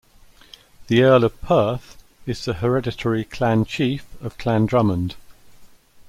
The 0.87 1.03
Earl 1.03 1.25
of 1.25 1.39
Perth 1.41 2.03
is 2.25 2.43
the 2.43 2.55
hereditary 2.55 3.23
Clan 3.23 3.65
Chief 3.65 4.03
of 4.19 4.35
Clan 4.39 4.65
Drummond. 4.65 5.13